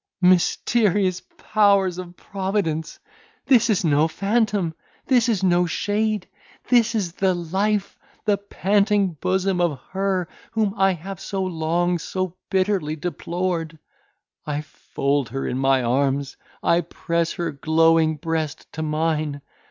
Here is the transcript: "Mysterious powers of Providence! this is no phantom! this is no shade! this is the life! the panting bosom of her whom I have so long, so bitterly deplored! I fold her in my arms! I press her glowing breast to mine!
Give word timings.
"Mysterious 0.23 1.21
powers 1.37 1.99
of 1.99 2.17
Providence! 2.17 2.97
this 3.45 3.69
is 3.69 3.85
no 3.85 4.07
phantom! 4.07 4.73
this 5.05 5.29
is 5.29 5.43
no 5.43 5.67
shade! 5.67 6.27
this 6.69 6.95
is 6.95 7.11
the 7.13 7.35
life! 7.35 7.99
the 8.25 8.39
panting 8.39 9.09
bosom 9.21 9.61
of 9.61 9.79
her 9.91 10.27
whom 10.53 10.73
I 10.75 10.93
have 10.93 11.19
so 11.19 11.43
long, 11.43 11.99
so 11.99 12.35
bitterly 12.49 12.95
deplored! 12.95 13.77
I 14.43 14.61
fold 14.61 15.29
her 15.29 15.45
in 15.45 15.59
my 15.59 15.83
arms! 15.83 16.35
I 16.63 16.81
press 16.81 17.33
her 17.33 17.51
glowing 17.51 18.15
breast 18.17 18.73
to 18.73 18.81
mine! 18.81 19.41